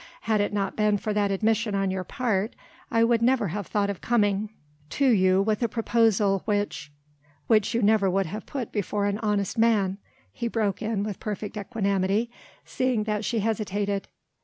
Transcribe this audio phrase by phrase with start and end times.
[0.21, 2.55] "Had it not been for that admission on your part,
[2.89, 4.49] I would never have thought of coming
[4.89, 6.91] to you with a proposal which...."
[7.45, 9.99] "Which you never would have put before an honest man,"
[10.33, 12.31] he broke in with perfect equanimity,
[12.65, 14.07] seeing that she hesitated.